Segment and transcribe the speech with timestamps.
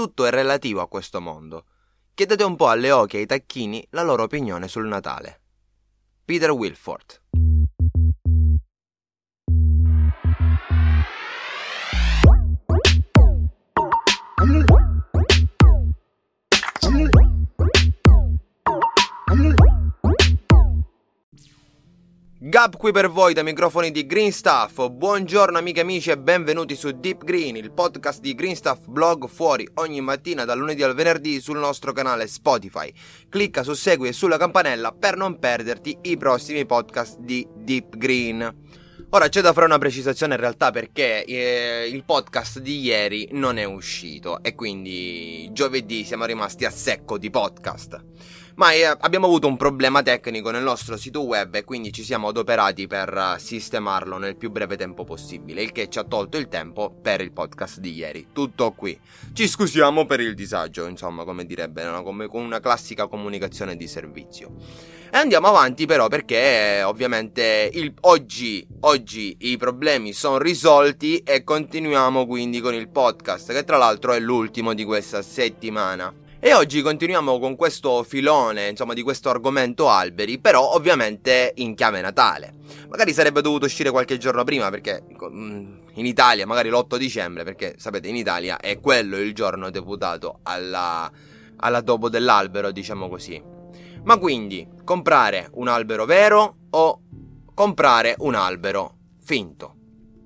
[0.00, 1.66] tutto è relativo a questo mondo.
[2.14, 5.40] Chiedete un po' alle oche e ai tacchini la loro opinione sul Natale.
[6.24, 7.49] Peter Wilford
[22.60, 24.86] Gab qui per voi dai microfoni di Green Stuff.
[24.90, 29.26] Buongiorno amiche e amici e benvenuti su Deep Green, il podcast di Green Stuff blog
[29.28, 32.92] fuori ogni mattina dal lunedì al venerdì sul nostro canale Spotify.
[33.30, 38.54] Clicca su segui e sulla campanella per non perderti i prossimi podcast di Deep Green.
[39.08, 43.56] Ora c'è da fare una precisazione in realtà perché eh, il podcast di ieri non
[43.56, 48.04] è uscito e quindi giovedì siamo rimasti a secco di podcast
[48.60, 52.28] ma eh, abbiamo avuto un problema tecnico nel nostro sito web e quindi ci siamo
[52.28, 56.48] adoperati per eh, sistemarlo nel più breve tempo possibile, il che ci ha tolto il
[56.48, 58.26] tempo per il podcast di ieri.
[58.34, 59.00] Tutto qui.
[59.32, 62.02] Ci scusiamo per il disagio, insomma, come direbbe, no?
[62.02, 64.52] come con una classica comunicazione di servizio.
[65.10, 72.26] E andiamo avanti però perché ovviamente il, oggi, oggi i problemi sono risolti e continuiamo
[72.26, 76.19] quindi con il podcast che tra l'altro è l'ultimo di questa settimana.
[76.42, 82.00] E oggi continuiamo con questo filone, insomma, di questo argomento alberi, però ovviamente in chiave
[82.00, 82.54] Natale.
[82.88, 87.74] Magari sarebbe dovuto uscire qualche giorno prima, perché mm, in Italia, magari l'8 dicembre, perché
[87.76, 91.12] sapete, in Italia è quello il giorno deputato alla,
[91.56, 93.42] alla dopo dell'albero, diciamo così.
[94.04, 97.02] Ma quindi, comprare un albero vero o
[97.52, 99.79] comprare un albero finto?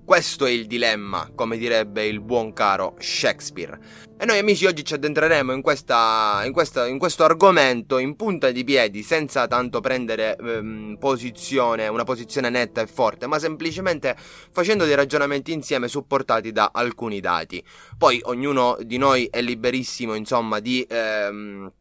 [0.04, 3.78] Questo è il dilemma, come direbbe il buon caro Shakespeare.
[4.18, 8.50] E noi amici oggi ci addentreremo in, questa, in, questa, in questo argomento in punta
[8.50, 14.14] di piedi, senza tanto prendere ehm, posizione, una posizione netta e forte, ma semplicemente
[14.52, 17.64] facendo dei ragionamenti insieme supportati da alcuni dati.
[17.96, 20.86] Poi ognuno di noi è liberissimo, insomma, di...
[20.86, 21.72] Ehm,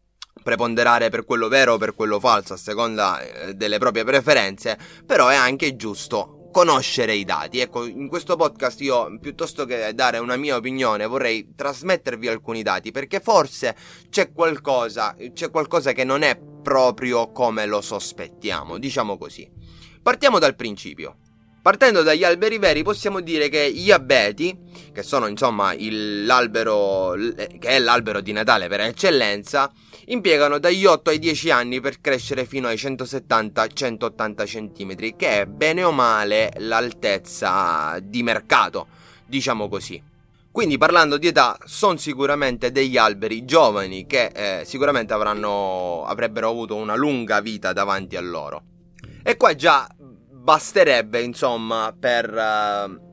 [0.41, 5.30] preponderare per quello vero o per quello falso a seconda eh, delle proprie preferenze, però
[5.30, 7.59] è anche giusto conoscere i dati.
[7.59, 12.91] Ecco, in questo podcast io, piuttosto che dare una mia opinione, vorrei trasmettervi alcuni dati,
[12.91, 13.75] perché forse
[14.09, 19.49] c'è qualcosa, c'è qualcosa che non è proprio come lo sospettiamo, diciamo così.
[20.02, 21.17] Partiamo dal principio.
[21.63, 24.53] Partendo dagli alberi veri possiamo dire che gli abeti,
[24.91, 29.71] che sono insomma il, l'albero, che è l'albero di Natale per eccellenza,
[30.07, 35.85] impiegano dagli 8 ai 10 anni per crescere fino ai 170-180 cm, che è bene
[35.85, 38.87] o male l'altezza di mercato,
[39.25, 40.03] diciamo così.
[40.51, 46.75] Quindi parlando di età, sono sicuramente degli alberi giovani che eh, sicuramente avranno, avrebbero avuto
[46.75, 48.63] una lunga vita davanti a loro.
[49.23, 49.87] E qua già
[50.43, 52.30] basterebbe, insomma, per...
[52.30, 53.11] Uh,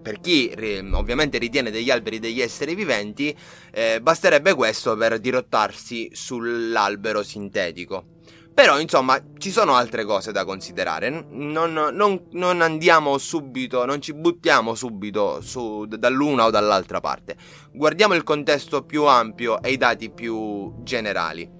[0.00, 0.50] per chi
[0.92, 3.36] ovviamente ritiene degli alberi degli esseri viventi,
[3.70, 8.06] eh, basterebbe questo per dirottarsi sull'albero sintetico.
[8.54, 11.26] Però, insomma, ci sono altre cose da considerare.
[11.28, 17.36] Non, non, non andiamo subito, non ci buttiamo subito su, dall'una o dall'altra parte.
[17.70, 21.58] Guardiamo il contesto più ampio e i dati più generali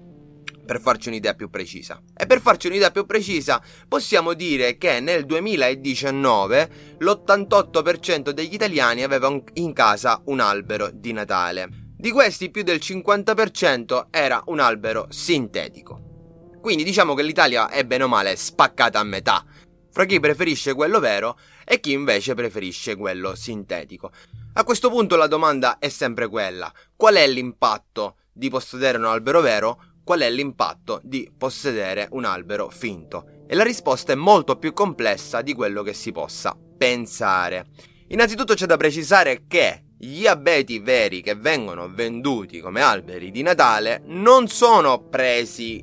[0.64, 2.00] per farci un'idea più precisa.
[2.16, 9.34] E per farci un'idea più precisa possiamo dire che nel 2019 l'88% degli italiani aveva
[9.54, 11.68] in casa un albero di Natale.
[11.96, 16.58] Di questi più del 50% era un albero sintetico.
[16.60, 19.44] Quindi diciamo che l'Italia è bene o male spaccata a metà,
[19.90, 24.12] fra chi preferisce quello vero e chi invece preferisce quello sintetico.
[24.54, 29.40] A questo punto la domanda è sempre quella: qual è l'impatto di possedere un albero
[29.40, 33.44] vero qual è l'impatto di possedere un albero finto.
[33.46, 37.66] E la risposta è molto più complessa di quello che si possa pensare.
[38.08, 44.02] Innanzitutto c'è da precisare che gli abeti veri che vengono venduti come alberi di Natale
[44.06, 45.80] non sono presi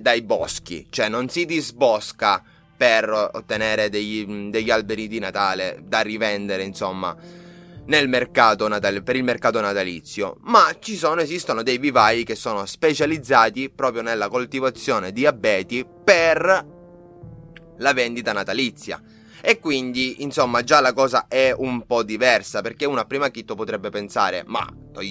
[0.00, 2.42] dai boschi, cioè non si disbosca
[2.74, 7.14] per ottenere degli, degli alberi di Natale da rivendere, insomma
[7.86, 12.66] nel mercato natale, per il mercato natalizio, ma ci sono, esistono dei vivai che sono
[12.66, 16.74] specializzati proprio nella coltivazione di abeti per
[17.78, 19.00] la vendita natalizia.
[19.40, 23.54] E quindi, insomma, già la cosa è un po' diversa, perché uno a prima chitto
[23.54, 24.66] potrebbe pensare, ma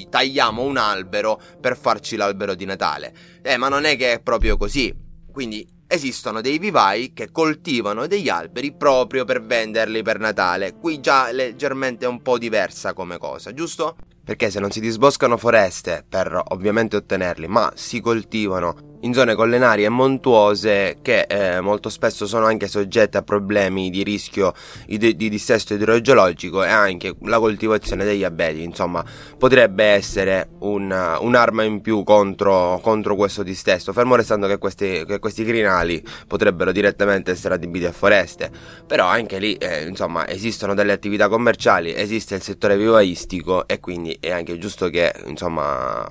[0.09, 3.13] tagliamo un albero per farci l'albero di Natale.
[3.41, 4.93] Eh, ma non è che è proprio così.
[5.31, 10.75] Quindi esistono dei vivai che coltivano degli alberi proprio per venderli per Natale.
[10.75, 13.95] Qui già leggermente un po' diversa come cosa, giusto?
[14.23, 19.83] Perché se non si disboscano foreste per ovviamente ottenerli, ma si coltivano in zone collinari
[19.83, 24.53] e montuose che eh, molto spesso sono anche soggette a problemi di rischio
[24.85, 29.05] di, di dissesto idrogeologico e anche la coltivazione degli abeti, insomma,
[29.37, 35.19] potrebbe essere un, un'arma in più contro, contro, questo dissesto, fermo restando che questi, che
[35.19, 38.49] questi crinali potrebbero direttamente essere adibiti a foreste,
[38.85, 44.17] però anche lì, eh, insomma, esistono delle attività commerciali, esiste il settore vivaistico e quindi
[44.19, 46.05] è anche giusto che, insomma,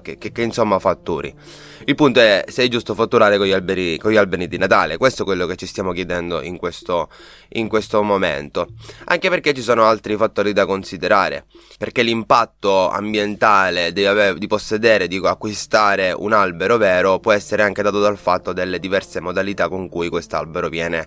[0.00, 1.34] che, che, che insomma fatturi.
[1.84, 4.96] Il punto è se è giusto fatturare con gli, alberi, con gli alberi di Natale,
[4.96, 7.08] questo è quello che ci stiamo chiedendo in questo,
[7.50, 8.68] in questo momento.
[9.04, 11.44] Anche perché ci sono altri fattori da considerare,
[11.78, 14.04] perché l'impatto ambientale di,
[14.36, 19.20] di possedere, di acquistare un albero vero può essere anche dato dal fatto delle diverse
[19.20, 21.06] modalità con cui quest'albero viene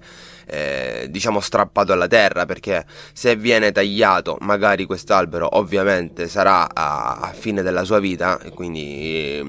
[0.51, 7.31] eh, diciamo strappato alla terra perché se viene tagliato magari quest'albero ovviamente sarà a, a
[7.33, 9.45] fine della sua vita e quindi eh,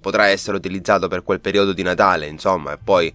[0.00, 3.12] potrà essere utilizzato per quel periodo di Natale insomma e poi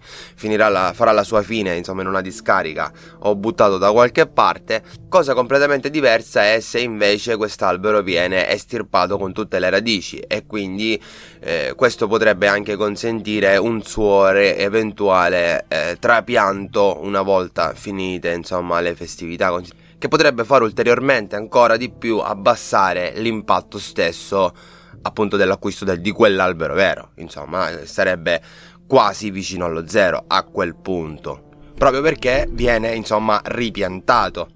[0.56, 2.90] la, farà la sua fine insomma in una discarica
[3.20, 4.82] o buttato da qualche parte.
[5.08, 11.00] Cosa completamente diversa è se invece quest'albero viene estirpato con tutte le radici e quindi
[11.40, 18.80] eh, questo potrebbe anche consentire un suo re- eventuale eh, trapianto una volta finite insomma
[18.80, 19.50] le festività
[19.98, 24.54] che potrebbe fare ulteriormente ancora di più abbassare l'impatto stesso
[25.02, 27.10] appunto dell'acquisto del, di quell'albero vero?
[27.16, 28.42] Insomma sarebbe
[28.86, 31.44] quasi vicino allo zero a quel punto.
[31.74, 34.50] Proprio perché viene insomma ripiantato.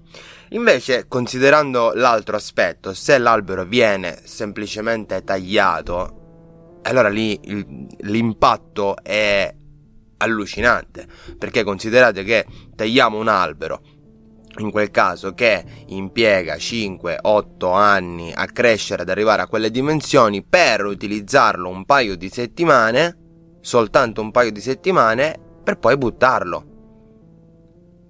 [0.49, 9.51] Invece, considerando l'altro aspetto, se l'albero viene semplicemente tagliato, allora lì il, l'impatto è
[10.17, 11.07] allucinante,
[11.37, 12.45] perché considerate che
[12.75, 13.81] tagliamo un albero
[14.59, 20.85] in quel caso che impiega 5-8 anni a crescere ad arrivare a quelle dimensioni per
[20.85, 23.17] utilizzarlo un paio di settimane,
[23.61, 26.65] soltanto un paio di settimane, per poi buttarlo.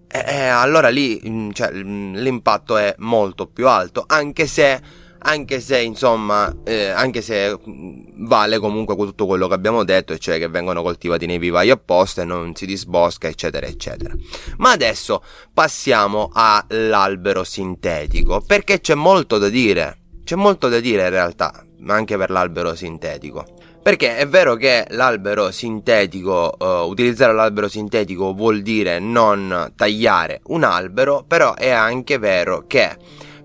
[0.08, 4.82] E, e allora lì mm, cioè, mm, l'impatto è molto più alto, anche se
[5.24, 10.38] anche se insomma, eh, anche se mm, vale comunque tutto quello che abbiamo detto, cioè
[10.38, 14.14] che vengono coltivati nei vivai apposta e non si disbosca, eccetera, eccetera.
[14.58, 15.24] Ma adesso
[15.54, 22.18] passiamo all'albero sintetico, perché c'è molto da dire, c'è molto da dire in realtà, anche
[22.18, 23.46] per l'albero sintetico.
[23.82, 30.64] Perché è vero che l'albero sintetico, uh, utilizzare l'albero sintetico vuol dire non tagliare un
[30.64, 32.96] albero, però è anche vero che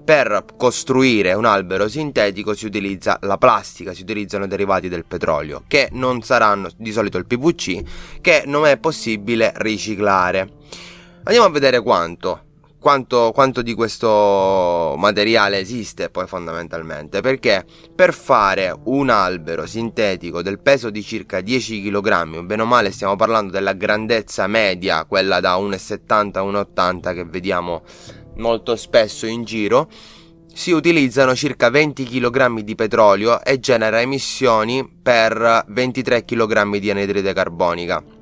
[0.09, 5.91] per costruire un albero sintetico si utilizza la plastica, si utilizzano derivati del petrolio, che
[5.93, 10.49] non saranno di solito il PVC, che non è possibile riciclare.
[11.25, 12.45] Andiamo a vedere quanto.
[12.81, 20.61] Quanto, quanto, di questo materiale esiste poi fondamentalmente perché per fare un albero sintetico del
[20.61, 25.57] peso di circa 10 kg bene o male stiamo parlando della grandezza media quella da
[25.57, 26.31] 1,70
[26.77, 27.83] 1,80 che vediamo
[28.39, 29.89] molto spesso in giro,
[30.53, 37.33] si utilizzano circa 20 kg di petrolio e genera emissioni per 23 kg di anidride
[37.33, 38.18] carbonica.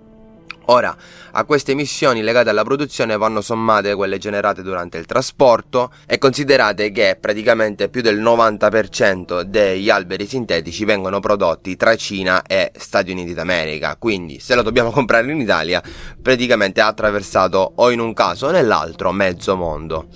[0.66, 0.96] Ora,
[1.32, 6.90] a queste emissioni legate alla produzione vanno sommate quelle generate durante il trasporto e considerate
[6.90, 13.32] che praticamente più del 90% degli alberi sintetici vengono prodotti tra Cina e Stati Uniti
[13.32, 15.80] d'America, quindi se lo dobbiamo comprare in Italia
[16.20, 20.08] praticamente ha attraversato o in un caso o nell'altro mezzo mondo.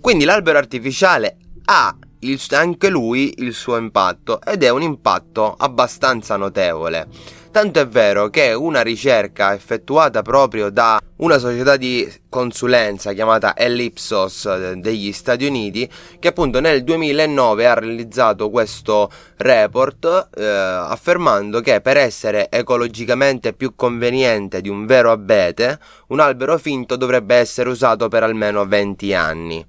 [0.00, 6.36] Quindi l'albero artificiale ha il, anche lui il suo impatto ed è un impatto abbastanza
[6.36, 7.06] notevole.
[7.50, 14.44] Tanto è vero che una ricerca effettuata proprio da una società di consulenza chiamata Ellipsos
[14.44, 21.80] eh, degli Stati Uniti, che appunto nel 2009 ha realizzato questo report eh, affermando che
[21.80, 28.08] per essere ecologicamente più conveniente di un vero abete, un albero finto dovrebbe essere usato
[28.08, 29.66] per almeno 20 anni.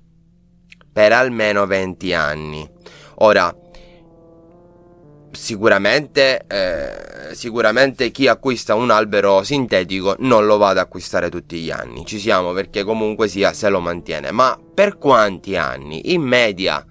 [0.92, 2.70] Per almeno 20 anni.
[3.22, 3.54] Ora,
[5.32, 11.72] sicuramente, eh, sicuramente chi acquista un albero sintetico non lo va ad acquistare tutti gli
[11.72, 16.14] anni, ci siamo perché comunque sia se lo mantiene, ma per quanti anni?
[16.14, 16.84] In media.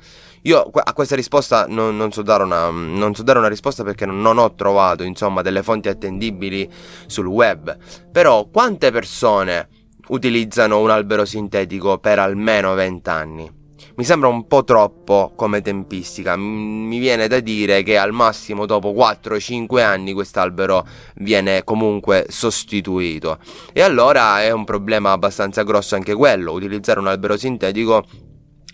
[0.42, 4.38] Io a questa risposta non, non, so una, non, so dare una, risposta perché non
[4.38, 6.70] ho trovato insomma delle fonti attendibili
[7.06, 7.76] sul web,
[8.10, 9.68] però quante persone
[10.08, 13.57] utilizzano un albero sintetico per almeno 20 anni?
[13.98, 16.36] Mi sembra un po' troppo come tempistica.
[16.36, 20.86] Mi viene da dire che al massimo dopo 4-5 anni quest'albero
[21.16, 23.38] viene comunque sostituito.
[23.72, 28.04] E allora è un problema abbastanza grosso anche quello, utilizzare un albero sintetico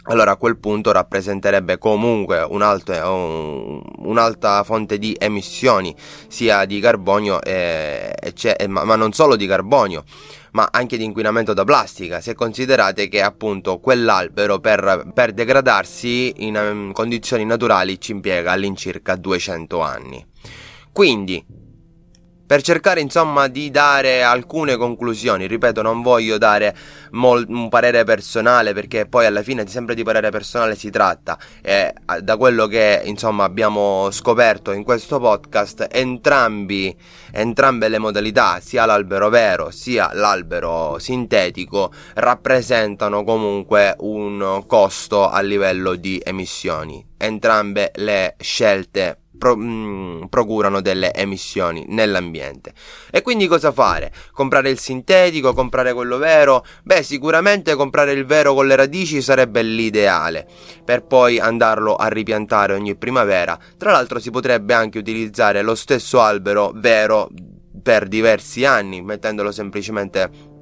[0.07, 5.97] allora a quel punto rappresenterebbe comunque un'alta, un, un'alta fonte di emissioni
[6.29, 10.05] sia di carbonio e, e ma, ma non solo di carbonio
[10.55, 16.57] ma anche di inquinamento da plastica, se considerate che appunto quell'albero per, per degradarsi in
[16.57, 20.25] um, condizioni naturali ci impiega all'incirca 200 anni.
[20.93, 21.45] Quindi
[22.47, 25.47] per cercare insomma di dare alcune conclusioni.
[25.47, 26.77] Ripeto, non voglio dare
[27.13, 31.93] mol- un parere personale perché poi alla fine sempre di parere personale si tratta e
[32.21, 36.95] da quello che insomma abbiamo scoperto in questo podcast entrambi,
[37.33, 45.95] entrambe le modalità, sia l'albero vero sia l'albero sintetico, rappresentano comunque un costo a livello
[45.95, 47.05] di emissioni.
[47.17, 52.73] Entrambe le scelte pro, mh, mm, procurano delle emissioni nell'ambiente.
[53.11, 54.11] E quindi cosa fare?
[54.33, 56.65] Comprare il sintetico, comprare quello vero?
[56.83, 60.47] Beh, sicuramente comprare il vero con le radici sarebbe l'ideale,
[60.83, 63.59] per poi andarlo a ripiantare ogni primavera.
[63.77, 67.29] Tra l'altro si potrebbe anche utilizzare lo stesso albero vero
[67.83, 70.53] per diversi anni, mettendolo semplicemente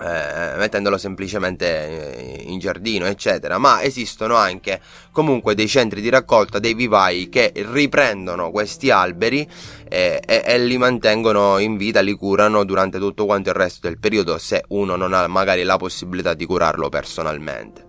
[0.00, 3.58] eh, mettendolo semplicemente eh, in giardino, eccetera.
[3.58, 4.80] Ma esistono anche
[5.12, 9.48] comunque dei centri di raccolta, dei vivai che riprendono questi alberi
[9.88, 13.98] e, e, e, li mantengono in vita, li curano durante tutto quanto il resto del
[13.98, 17.83] periodo, se uno non ha magari la possibilità di curarlo personalmente.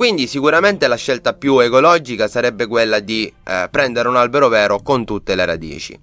[0.00, 5.04] Quindi sicuramente la scelta più ecologica sarebbe quella di eh, prendere un albero vero con
[5.04, 5.94] tutte le radici.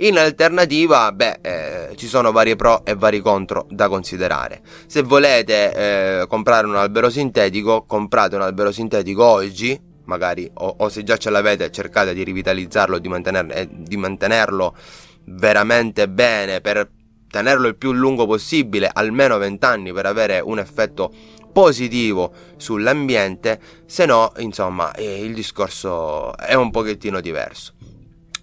[0.00, 4.60] In alternativa, beh, eh, ci sono vari pro e vari contro da considerare.
[4.86, 5.72] Se volete
[6.20, 11.16] eh, comprare un albero sintetico, comprate un albero sintetico oggi, magari, o, o se già
[11.16, 14.76] ce l'avete, cercate di rivitalizzarlo, di, mantener- di mantenerlo
[15.24, 16.90] veramente bene per
[17.30, 21.12] tenerlo il più lungo possibile, almeno 20 anni per avere un effetto
[21.56, 27.72] positivo sull'ambiente, se no, insomma, eh, il discorso è un pochettino diverso.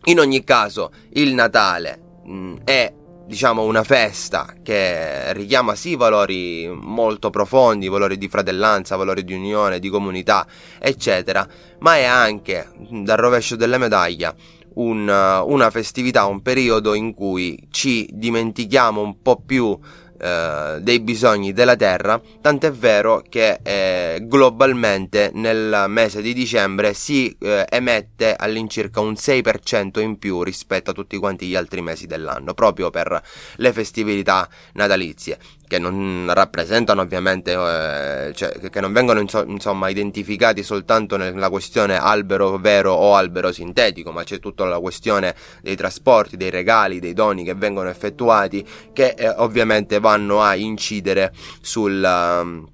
[0.06, 2.92] In ogni caso, il Natale mh, mm, è
[3.28, 9.78] diciamo una festa che richiama sì valori molto profondi, valori di fratellanza, valori di unione,
[9.78, 10.48] di comunità,
[10.80, 11.48] eccetera,
[11.82, 14.34] ma è anche dal rovescio della medaglia
[14.76, 19.78] un, una festività, un periodo in cui ci dimentichiamo un po' più
[20.24, 27.36] eh, dei bisogni della Terra, tant'è vero che eh, globalmente nel mese di dicembre si
[27.42, 32.54] eh, emette all'incirca un 6% in più rispetto a tutti quanti gli altri mesi dell'anno,
[32.54, 33.22] proprio per
[33.58, 41.18] le festività natalizie che non rappresentano ovviamente, eh, cioè, che non vengono insomma identificati soltanto
[41.18, 46.50] nella questione albero vero o albero sintetico, ma c'è tutta la questione dei trasporti, dei
[46.50, 52.68] regali, dei doni che vengono effettuati, che eh, ovviamente vanno a incidere sul, um,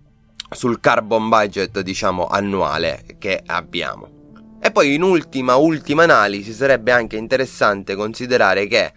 [0.50, 4.18] sul carbon budget, diciamo, annuale che abbiamo.
[4.62, 8.92] E poi in ultima, ultima analisi sarebbe anche interessante considerare che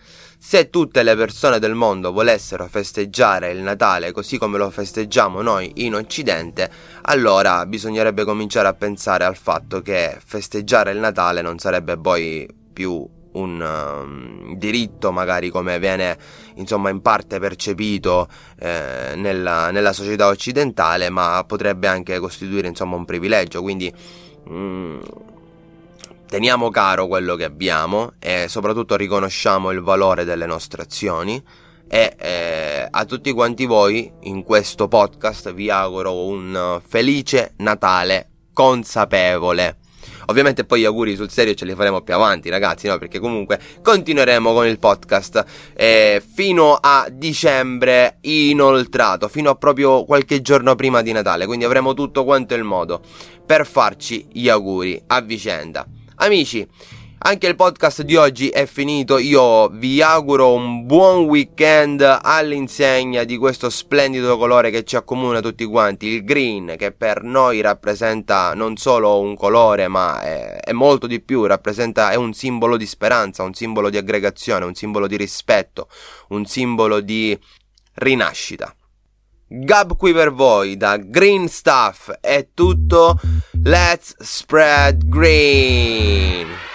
[0.44, 5.70] se tutte le persone del mondo volessero festeggiare il Natale così come lo festeggiamo noi
[5.76, 6.68] in Occidente,
[7.02, 13.08] allora bisognerebbe cominciare a pensare al fatto che festeggiare il Natale non sarebbe poi più
[13.34, 16.18] un um, diritto magari come viene
[16.56, 18.26] insomma in parte percepito
[18.58, 23.62] eh, nella, nella, società occidentale ma potrebbe anche costituire insomma un privilegio.
[23.62, 23.94] Quindi
[24.50, 25.00] mm,
[26.32, 31.42] teniamo caro quello che abbiamo e soprattutto riconosciamo il valore delle nostre azioni
[31.86, 39.76] e eh, a tutti quanti voi in questo podcast vi auguro un felice Natale consapevole.
[40.26, 42.96] Ovviamente poi gli auguri sul serio ce li faremo più avanti ragazzi, no?
[42.96, 50.40] Perché comunque continueremo con il podcast eh, fino a dicembre inoltrato, fino a proprio qualche
[50.40, 53.02] giorno prima di Natale, quindi avremo tutto quanto il modo
[53.44, 55.86] per farci gli auguri a vicenda.
[56.16, 56.66] Amici,
[57.25, 63.38] anche il podcast di oggi è finito, io vi auguro un buon weekend all'insegna di
[63.38, 68.76] questo splendido colore che ci accomuna tutti quanti, il green, che per noi rappresenta non
[68.76, 73.54] solo un colore ma è, è molto di più, è un simbolo di speranza, un
[73.54, 75.88] simbolo di aggregazione, un simbolo di rispetto,
[76.28, 77.37] un simbolo di
[77.95, 78.75] rinascita.
[79.54, 83.21] Gab qui per voi da Green Stuff è tutto.
[83.62, 86.72] Let's spread green.